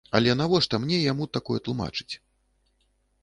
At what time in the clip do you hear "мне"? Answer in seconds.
0.85-0.97